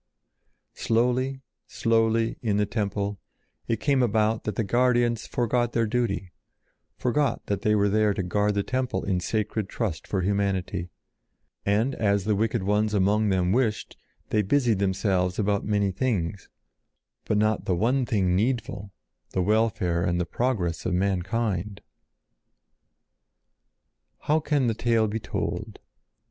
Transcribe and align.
Slowly, 0.73 1.41
slowly, 1.67 2.35
in 2.41 2.57
the 2.57 2.65
Temple, 2.65 3.19
it 3.67 3.79
came 3.79 4.01
about 4.01 4.45
that 4.45 4.55
the 4.55 4.63
guardians 4.63 5.27
forgot 5.27 5.73
their 5.73 5.85
duty, 5.85 6.31
forgot 6.97 7.45
that 7.45 7.61
they 7.61 7.75
were 7.75 7.87
there 7.87 8.11
to 8.15 8.23
guard 8.23 8.55
the 8.55 8.63
temple 8.63 9.03
in 9.03 9.19
sacred 9.19 9.69
trust 9.69 10.07
for 10.07 10.21
humanity; 10.23 10.89
and 11.67 11.93
as 11.93 12.23
the 12.23 12.33
wicked 12.35 12.63
ones 12.63 12.95
among 12.95 13.29
them 13.29 13.51
wished, 13.51 13.95
they 14.31 14.41
busied 14.41 14.79
themselves 14.79 15.37
about 15.37 15.65
many 15.65 15.91
things; 15.91 16.49
but 17.25 17.37
not 17.37 17.65
the 17.65 17.75
one 17.75 18.03
thing 18.03 18.35
needful, 18.35 18.91
the 19.33 19.43
welfare 19.43 20.03
and 20.03 20.19
the 20.19 20.25
progress 20.25 20.83
of 20.83 20.95
mankind. 20.95 21.79
How 24.21 24.39
can 24.39 24.65
the 24.65 24.73
tale 24.73 25.07
be 25.07 25.19
told? 25.19 25.77